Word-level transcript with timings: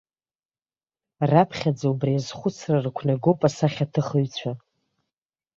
Раԥхьаӡа 1.29 1.87
убри 1.91 2.19
азхәыцра 2.19 2.77
рықәнагоуп 2.83 3.39
асахьаҭыхҩцәа. 3.47 4.51